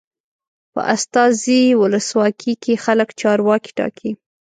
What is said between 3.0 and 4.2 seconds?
چارواکي ټاکي.